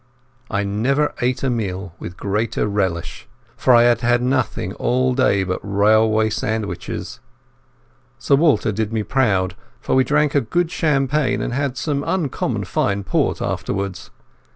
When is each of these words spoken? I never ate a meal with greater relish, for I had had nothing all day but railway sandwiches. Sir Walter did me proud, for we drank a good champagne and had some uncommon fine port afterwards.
I 0.49 0.63
never 0.63 1.13
ate 1.21 1.43
a 1.43 1.49
meal 1.51 1.93
with 1.99 2.17
greater 2.17 2.65
relish, 2.65 3.27
for 3.55 3.75
I 3.75 3.83
had 3.83 4.01
had 4.01 4.19
nothing 4.23 4.73
all 4.73 5.13
day 5.13 5.43
but 5.43 5.59
railway 5.61 6.31
sandwiches. 6.31 7.19
Sir 8.17 8.33
Walter 8.33 8.71
did 8.71 8.91
me 8.91 9.03
proud, 9.03 9.55
for 9.79 9.93
we 9.93 10.03
drank 10.03 10.33
a 10.33 10.41
good 10.41 10.71
champagne 10.71 11.39
and 11.39 11.53
had 11.53 11.77
some 11.77 12.03
uncommon 12.03 12.63
fine 12.63 13.03
port 13.03 13.43
afterwards. 13.43 14.09